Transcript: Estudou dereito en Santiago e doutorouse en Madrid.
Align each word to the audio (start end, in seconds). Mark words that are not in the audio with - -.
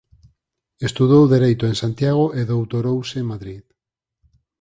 Estudou 0.87 1.23
dereito 1.35 1.63
en 1.71 1.75
Santiago 1.83 2.25
e 2.39 2.41
doutorouse 2.51 3.15
en 3.21 3.25
Madrid. 3.33 3.63